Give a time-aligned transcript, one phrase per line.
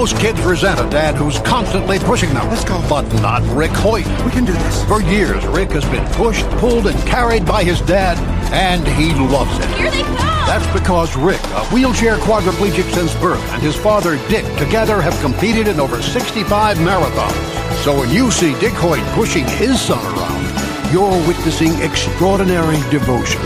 [0.00, 2.48] Most kids resent a dad who's constantly pushing them.
[2.48, 2.82] Let's go.
[2.88, 4.06] But not Rick Hoyt.
[4.24, 4.82] We can do this.
[4.84, 8.16] For years, Rick has been pushed, pulled, and carried by his dad,
[8.50, 9.68] and he loves it.
[9.76, 10.16] Here they come!
[10.48, 15.68] That's because Rick, a wheelchair quadriplegic since birth, and his father Dick together have competed
[15.68, 17.84] in over 65 marathons.
[17.84, 23.42] So when you see Dick Hoyt pushing his son around, you're witnessing extraordinary devotion.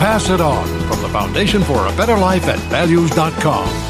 [0.00, 3.89] Pass it on from the Foundation for a Better Life at values.com.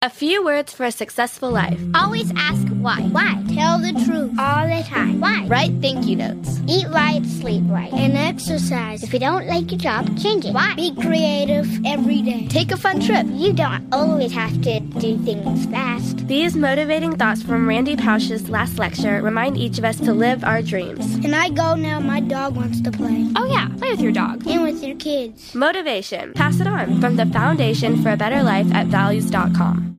[0.00, 1.80] A few words for a successful life.
[1.92, 3.02] Always ask why.
[3.10, 3.42] Why?
[3.52, 5.17] Tell the truth all the time.
[5.28, 5.46] Why?
[5.46, 6.60] Write thank you notes.
[6.66, 9.02] Eat right, sleep right, and exercise.
[9.02, 10.54] If you don't like your job, change it.
[10.54, 10.74] Why?
[10.74, 12.48] Be creative every day.
[12.48, 13.26] Take a fun trip.
[13.28, 16.26] You don't always have to do things fast.
[16.28, 20.62] These motivating thoughts from Randy Pausch's last lecture remind each of us to live our
[20.62, 21.18] dreams.
[21.20, 22.00] Can I go now?
[22.00, 23.30] My dog wants to play.
[23.36, 24.46] Oh, yeah, play with your dog.
[24.46, 25.54] And with your kids.
[25.54, 26.32] Motivation.
[26.32, 29.98] Pass it on from the Foundation for a Better Life at values.com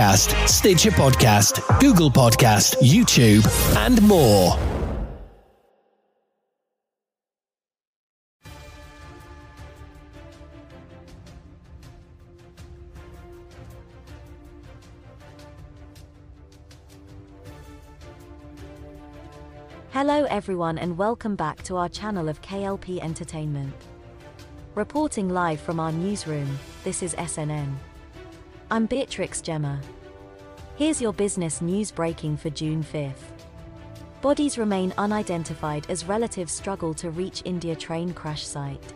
[0.01, 3.45] Podcast, Stitcher Podcast, Google Podcast, YouTube,
[3.77, 4.57] and more.
[19.91, 23.75] Hello everyone and welcome back to our channel of KLP Entertainment.
[24.73, 27.75] Reporting live from our newsroom, this is SNN.
[28.73, 29.81] I'm Beatrix Gemma.
[30.77, 33.33] Here's your business news breaking for June 5th.
[34.21, 38.93] Bodies remain unidentified as relatives struggle to reach India train crash site.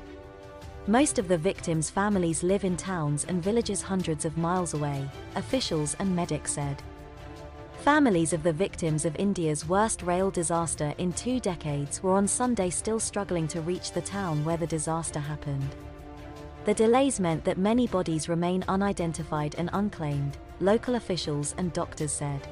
[0.88, 5.94] Most of the victims' families live in towns and villages hundreds of miles away, officials
[6.00, 6.82] and medics said.
[7.80, 12.70] Families of the victims of India's worst rail disaster in two decades were on Sunday
[12.70, 15.76] still struggling to reach the town where the disaster happened.
[16.66, 22.48] The delays meant that many bodies remain unidentified and unclaimed, local officials and doctors said.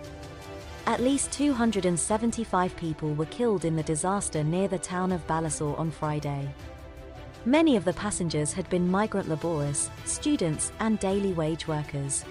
[0.85, 5.89] At least 275 people were killed in the disaster near the town of Balasore on
[5.89, 6.47] Friday.
[7.45, 12.23] Many of the passengers had been migrant laborers, students, and daily wage workers.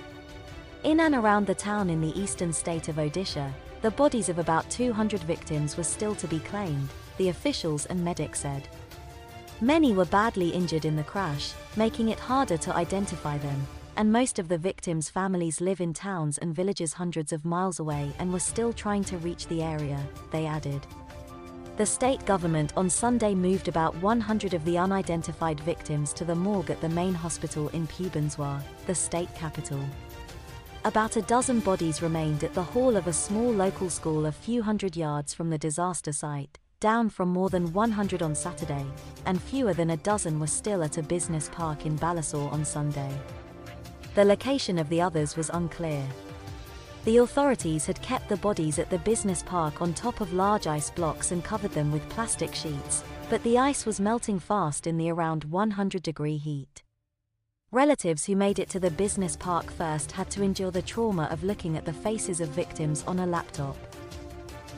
[0.85, 4.71] In and around the town in the eastern state of Odisha, the bodies of about
[4.71, 6.89] 200 victims were still to be claimed,
[7.19, 8.69] the officials and medics said.
[9.63, 13.65] Many were badly injured in the crash, making it harder to identify them,
[13.97, 18.13] and most of the victims' families live in towns and villages hundreds of miles away
[18.19, 20.85] and were still trying to reach the area, they added.
[21.77, 26.73] The state government on Sunday moved about 100 of the unidentified victims to the morgue
[26.73, 29.79] at the main hospital in Bhubaneswar, the state capital.
[30.85, 34.61] About a dozen bodies remained at the hall of a small local school a few
[34.61, 38.85] hundred yards from the disaster site, down from more than 100 on Saturday,
[39.25, 43.11] and fewer than a dozen were still at a business park in Balasore on Sunday.
[44.17, 46.05] The location of the others was unclear.
[47.05, 50.91] The authorities had kept the bodies at the business park on top of large ice
[50.91, 55.09] blocks and covered them with plastic sheets, but the ice was melting fast in the
[55.09, 56.83] around 100 degree heat.
[57.71, 61.45] Relatives who made it to the business park first had to endure the trauma of
[61.45, 63.77] looking at the faces of victims on a laptop.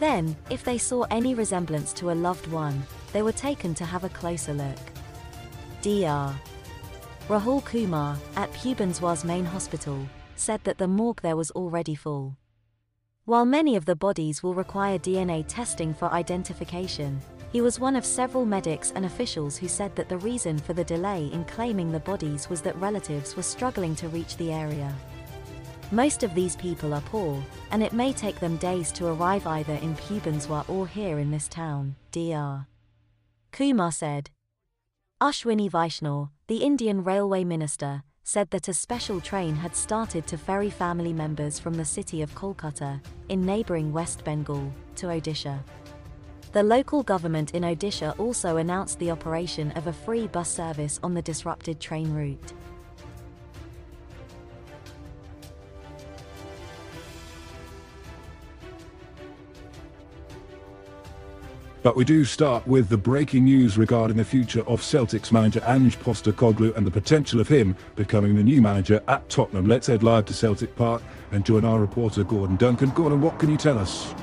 [0.01, 2.83] Then, if they saw any resemblance to a loved one,
[3.13, 4.79] they were taken to have a closer look.
[5.83, 6.35] Dr.
[7.29, 9.99] Rahul Kumar, at Bhubaneswar's main hospital,
[10.37, 12.37] said that the morgue there was already full.
[13.25, 17.21] While many of the bodies will require DNA testing for identification,
[17.53, 20.85] he was one of several medics and officials who said that the reason for the
[20.85, 24.93] delay in claiming the bodies was that relatives were struggling to reach the area.
[25.95, 29.75] Most of these people are poor, and it may take them days to arrive either
[29.75, 32.67] in Bhubaneswar or here in this town, Dr.
[33.53, 34.31] Kumar said.
[35.21, 40.69] Ashwini Vaishnaw, the Indian Railway Minister, said that a special train had started to ferry
[40.69, 45.61] family members from the city of Kolkata, in neighbouring West Bengal, to Odisha.
[46.51, 51.15] The local government in Odisha also announced the operation of a free bus service on
[51.15, 52.53] the disrupted train route.
[61.85, 65.99] But we do start with the breaking news regarding the future of Celtic's manager Ange
[65.99, 69.67] Postecoglou and the potential of him becoming the new manager at Tottenham.
[69.67, 72.89] Let's head live to Celtic Park and join our reporter Gordon Duncan.
[72.89, 74.15] Gordon, what can you tell us?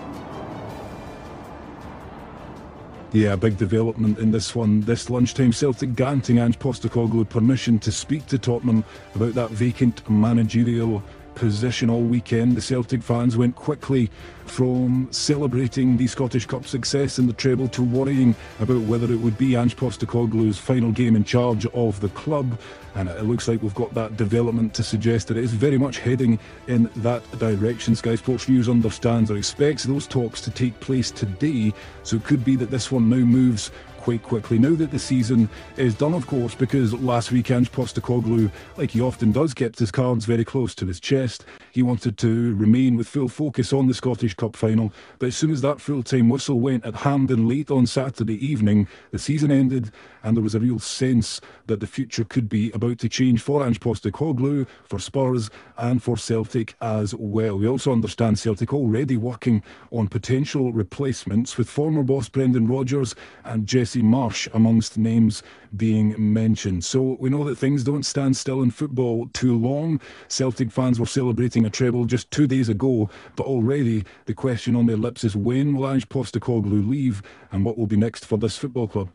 [3.11, 4.81] Yeah, big development in this one.
[4.81, 8.83] This lunchtime, Celtic granting Ange Postecoglou permission to speak to Tottenham
[9.13, 11.03] about that vacant managerial
[11.35, 12.55] position all weekend.
[12.55, 14.09] The Celtic fans went quickly
[14.45, 19.37] from celebrating the Scottish Cup success in the treble to worrying about whether it would
[19.37, 22.59] be Ange Postecoglou's final game in charge of the club.
[22.95, 25.99] And it looks like we've got that development to suggest that it is very much
[25.99, 26.37] heading
[26.67, 27.95] in that direction.
[27.95, 31.71] Sky Sports News understands or expects those talks to take place today,
[32.03, 34.57] so it could be that this one now moves quite quickly.
[34.57, 39.31] Now that the season is done, of course, because last weekend Postecoglou, like he often
[39.31, 41.45] does, kept his cards very close to his chest.
[41.71, 45.51] He wanted to remain with full focus on the Scottish Cup final, but as soon
[45.51, 49.91] as that full-time whistle went at Hampden late on Saturday evening, the season ended
[50.23, 53.65] and there was a real sense that the future could be about to change for
[53.65, 57.57] Ange Postecoglou, for Spurs and for Celtic as well.
[57.57, 63.67] We also understand Celtic already working on potential replacements with former boss Brendan Rodgers and
[63.67, 65.43] Jesse Marsch amongst names
[65.75, 66.83] being mentioned.
[66.83, 70.01] So we know that things don't stand still in football too long.
[70.27, 74.85] Celtic fans were celebrating a treble just two days ago, but already the question on
[74.85, 77.21] their lips is when will Ange Postecoglou leave
[77.51, 79.09] and what will be next for this football club?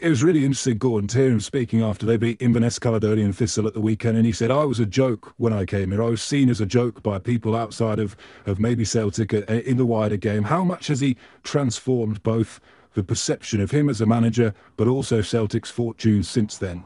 [0.00, 3.80] It was really interesting to him speaking after they beat Inverness Caledonian Thistle at the
[3.80, 6.02] weekend, and he said, I was a joke when I came here.
[6.02, 8.16] I was seen as a joke by people outside of,
[8.46, 10.44] of maybe Celtic uh, in the wider game.
[10.44, 12.60] How much has he transformed both
[12.94, 16.84] the perception of him as a manager, but also Celtic's fortunes since then?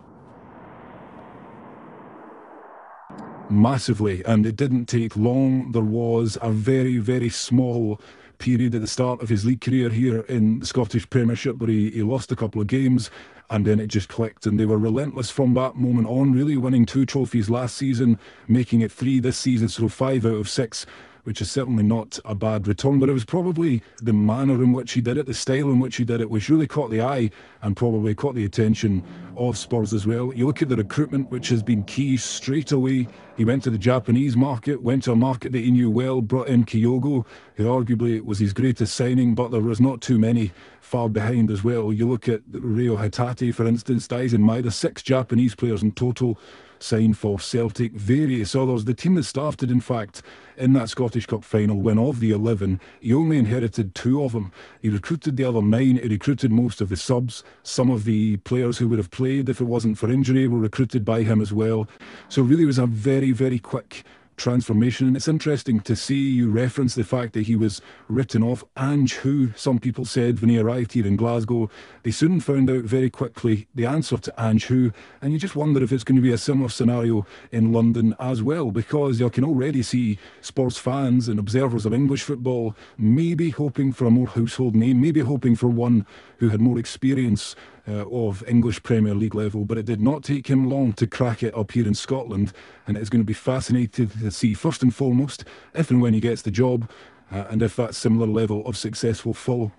[3.49, 5.71] Massively, and it didn't take long.
[5.73, 8.01] There was a very, very small
[8.39, 11.91] period at the start of his league career here in the Scottish Premiership where he,
[11.91, 13.11] he lost a couple of games
[13.51, 16.85] and then it just clicked and they were relentless from that moment on really winning
[16.85, 18.19] two trophies last season
[18.49, 20.87] making it three this season so five out of six
[21.27, 23.01] which is certainly not a bad return.
[23.01, 25.97] But it was probably the manner in which he did it, the style in which
[25.97, 29.03] he did it, which really caught the eye and probably caught the attention
[29.37, 30.33] of Spurs as well.
[30.33, 33.09] You look at the recruitment, which has been key straight away.
[33.37, 36.49] He went to the Japanese market, went to a market that he knew well, brought
[36.49, 41.09] in Kyogo, who arguably was his greatest signing, but there was not too many far
[41.09, 41.93] behind as well.
[41.93, 46.39] You look at Reo Hatate, for instance, Daizen Maeda, six Japanese players in total
[46.79, 48.85] signed for Celtic, various others.
[48.85, 50.23] The team that started, in fact,
[50.57, 54.53] in that Scottish Cup final win of the 11, he only inherited two of them.
[54.81, 57.43] He recruited the other nine, he recruited most of the subs.
[57.63, 61.05] Some of the players who would have played if it wasn't for injury were recruited
[61.05, 61.89] by him as well.
[62.29, 64.05] So, really, was a very, very quick
[64.37, 65.07] transformation.
[65.07, 68.63] And it's interesting to see you reference the fact that he was written off.
[68.77, 71.71] Ange, who some people said when he arrived here in Glasgow,
[72.03, 74.93] they soon found out very quickly the answer to Ange who.
[75.23, 78.43] And you just wonder if it's going to be a similar scenario in London as
[78.43, 83.93] well, because you can already see sports fans and observers of English football maybe hoping
[83.93, 86.07] for a more household name, maybe hoping for one
[86.39, 87.57] who had more experience
[87.89, 91.43] uh, of English Premier League level, but it did not take him long to crack
[91.43, 92.53] it up here in Scotland.
[92.87, 96.21] And it's going to be fascinating to see, first and foremost, if and when he
[96.21, 96.91] gets the job,
[97.31, 99.73] uh, and if that similar level of success will follow.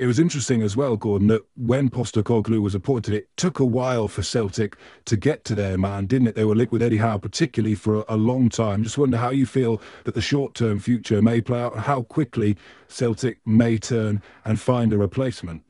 [0.00, 4.08] It was interesting as well, Gordon, that when Postecoglou was appointed, it took a while
[4.08, 6.34] for Celtic to get to their man, didn't it?
[6.34, 8.82] They were linked with Eddie Howe particularly for a, long time.
[8.82, 12.56] Just wonder how you feel that the short-term future may play out, and how quickly
[12.88, 15.64] Celtic may turn and find a replacement.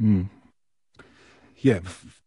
[0.00, 0.28] Mm.
[1.56, 1.80] Yeah,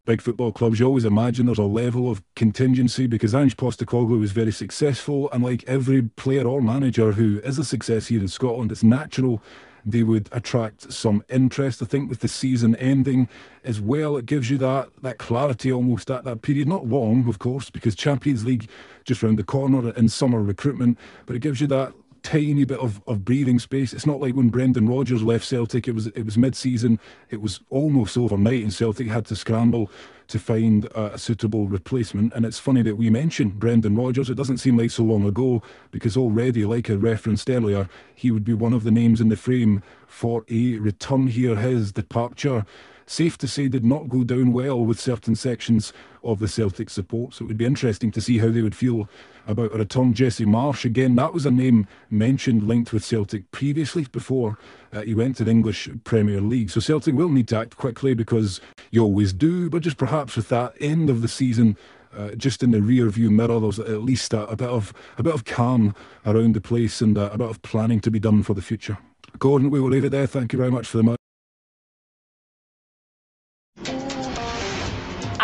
[0.06, 4.32] big football clubs, you always imagine there's a level of contingency because Ange Postecoglou was
[4.32, 8.72] very successful, and like every player or manager who is a success here in Scotland,
[8.72, 9.42] it's natural
[9.86, 11.82] they would attract some interest.
[11.82, 13.28] I think with the season ending
[13.64, 16.68] as well, it gives you that that clarity almost at that period.
[16.68, 18.70] Not long, of course, because Champions League
[19.04, 23.02] just round the corner in summer recruitment, but it gives you that tiny bit of,
[23.06, 23.94] of breathing space.
[23.94, 25.88] It's not like when Brendan Rodgers left Celtic.
[25.88, 27.00] It was it was mid season.
[27.30, 29.92] It was almost overnight, and Celtic had to scramble
[30.30, 32.34] to find a, a suitable replacement.
[32.34, 34.30] And it's funny that we mentioned Brendan Rodgers.
[34.30, 35.62] It doesn't seem like so long ago
[35.92, 39.36] because already, like I referenced earlier, he would be one of the names in the
[39.36, 41.56] frame for a return here.
[41.58, 42.66] His departure
[43.06, 45.94] safe to say did not go down well with certain sections
[46.24, 47.34] of the Celtic support.
[47.34, 49.10] So it would be interesting to see how they would feel
[49.48, 50.14] about a return.
[50.14, 54.58] Jesse Marsch, again, that was a name mentioned linked with Celtic previously before
[54.92, 56.70] uh, he went to the English Premier League.
[56.70, 60.50] So Celtic will need to act quickly because you always do, but just perhaps with
[60.50, 61.78] that end of the season.
[62.16, 65.24] Uh, just in the rear view mirror, there's at least a, a, bit of a
[65.24, 65.96] bit of calm
[66.28, 69.00] around the place and uh, a bit of planning to be done for the future.
[69.40, 70.28] Gordon, we will leave it there.
[70.28, 71.23] Thank you very much for the.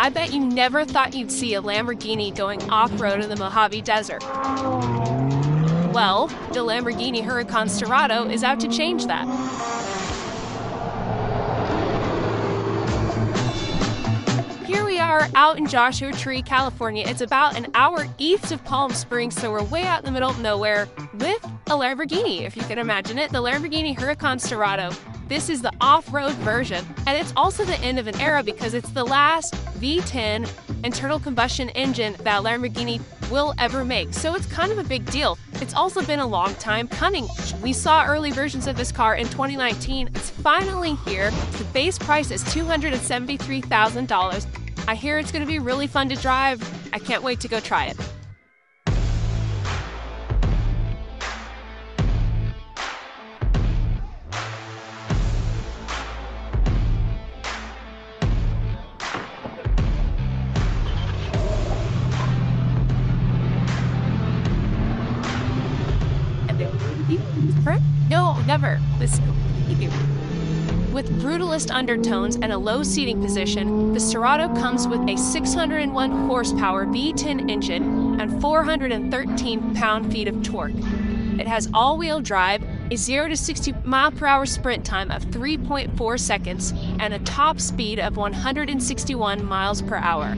[0.00, 4.22] I bet you never thought you'd see a Lamborghini going off-road in the Mojave Desert.
[5.92, 9.26] Well, the Lamborghini Huracan Sterrato is out to change that.
[14.64, 17.04] Here we are out in Joshua Tree, California.
[17.06, 20.30] It's about an hour east of Palm Springs, so we're way out in the middle
[20.30, 24.96] of nowhere with a Lamborghini, if you can imagine it, the Lamborghini Huracan Sterrato.
[25.30, 28.90] This is the off-road version, and it's also the end of an era because it's
[28.90, 30.50] the last V10
[30.82, 34.12] internal combustion engine that Lamborghini will ever make.
[34.12, 35.38] So it's kind of a big deal.
[35.60, 37.28] It's also been a long time coming.
[37.62, 40.08] We saw early versions of this car in 2019.
[40.08, 41.30] It's finally here.
[41.30, 44.46] The base price is $273,000.
[44.88, 46.60] I hear it's going to be really fun to drive.
[46.92, 47.96] I can't wait to go try it.
[70.92, 76.84] With brutalist undertones and a low seating position, the Sterrato comes with a 601 horsepower
[76.84, 80.74] V10 engine and 413 pound-feet of torque.
[81.38, 86.20] It has all-wheel drive, a 0 to 60 mile per hour sprint time of 3.4
[86.20, 90.36] seconds, and a top speed of 161 miles per hour.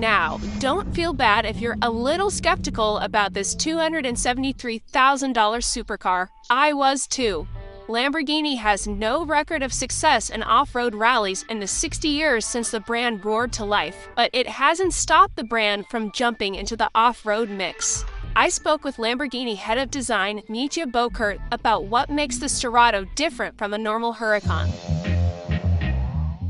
[0.00, 6.28] Now, don't feel bad if you're a little skeptical about this $273,000 supercar.
[6.48, 7.46] I was too.
[7.86, 12.70] Lamborghini has no record of success in off road rallies in the 60 years since
[12.70, 16.88] the brand roared to life, but it hasn't stopped the brand from jumping into the
[16.94, 18.06] off road mix.
[18.34, 23.58] I spoke with Lamborghini head of design, Mitja Borkert, about what makes the Sterrato different
[23.58, 24.70] from a normal Huracan.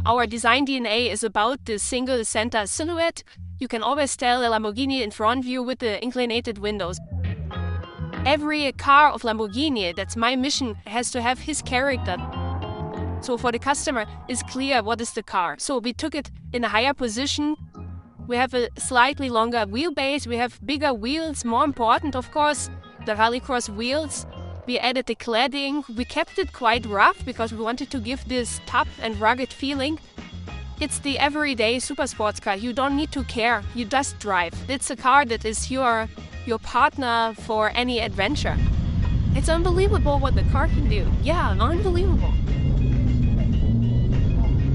[0.06, 3.22] Our design DNA is about the single center silhouette.
[3.60, 6.98] You can always tell a Lamborghini in front view with the inclinated windows.
[8.24, 12.16] Every car of Lamborghini, that's my mission, has to have his character.
[13.20, 15.56] So for the customer, it's clear what is the car.
[15.58, 17.54] So we took it in a higher position.
[18.26, 20.26] We have a slightly longer wheelbase.
[20.26, 21.44] We have bigger wheels.
[21.44, 22.70] More important, of course,
[23.04, 24.24] the rallycross wheels.
[24.66, 25.86] We added the cladding.
[25.94, 29.98] We kept it quite rough because we wanted to give this tough and rugged feeling.
[30.80, 32.56] It's the everyday super sports car.
[32.56, 33.62] You don't need to care.
[33.74, 34.54] You just drive.
[34.66, 36.08] It's a car that is your
[36.46, 38.56] your partner for any adventure.
[39.34, 41.06] It's unbelievable what the car can do.
[41.22, 42.32] Yeah, unbelievable.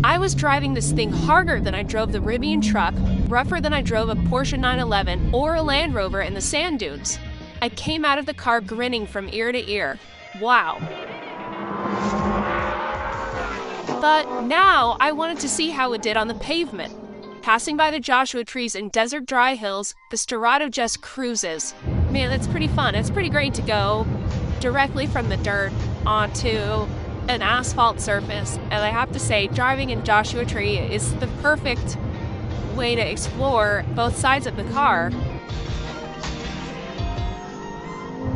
[0.04, 2.94] I was driving this thing harder than I drove the Rivian truck,
[3.28, 7.18] rougher than I drove a Porsche 911 or a Land Rover in the sand dunes.
[7.64, 9.98] I came out of the car grinning from ear to ear.
[10.40, 10.78] Wow.
[14.02, 16.94] But now I wanted to see how it did on the pavement.
[17.42, 21.74] Passing by the Joshua trees and desert dry hills, the Sterrato just cruises.
[22.10, 22.96] Man, that's pretty fun.
[22.96, 24.06] It's pretty great to go
[24.60, 25.72] directly from the dirt
[26.06, 26.88] onto
[27.28, 28.58] an asphalt surface.
[28.58, 31.98] And I have to say, driving in Joshua Tree is the perfect
[32.76, 35.12] way to explore both sides of the car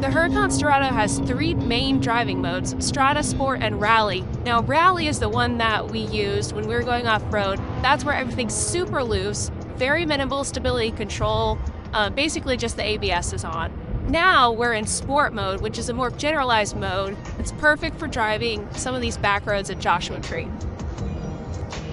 [0.01, 4.23] the Huracan Sterrato has three main driving modes, Strada, Sport, and Rally.
[4.45, 7.59] Now, Rally is the one that we used when we were going off-road.
[7.81, 11.59] That's where everything's super loose, very minimal stability control,
[11.91, 13.73] uh, basically just the ABS is on.
[14.07, 17.17] Now we're in sport mode, which is a more generalized mode.
[17.37, 20.47] It's perfect for driving some of these back roads at Joshua Tree.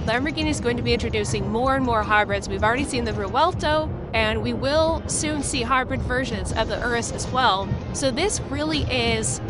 [0.05, 2.49] Lamborghini is going to be introducing more and more hybrids.
[2.49, 7.13] We've already seen the Revuelto, and we will soon see hybrid versions of the Urus
[7.13, 7.69] as well.
[7.93, 9.41] So this really is,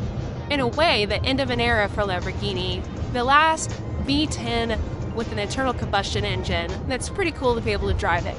[0.51, 2.83] in a way, the end of an era for Lamborghini.
[3.13, 3.71] The last
[4.05, 6.71] V10 with an internal combustion engine.
[6.89, 8.37] That's pretty cool to be able to drive it.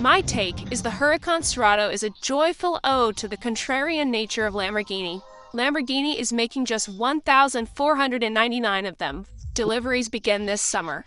[0.00, 4.54] My take is the Huracan Sterrato is a joyful ode to the contrarian nature of
[4.54, 5.22] Lamborghini.
[5.54, 11.02] Lamborghini is making just 1,499 of them, Deliveries begin this summer.